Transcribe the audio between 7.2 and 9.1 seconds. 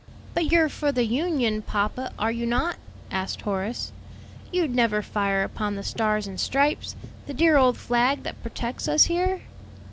the dear old flag that protects us